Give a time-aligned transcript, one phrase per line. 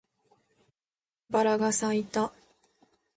[1.29, 2.33] バラが咲いた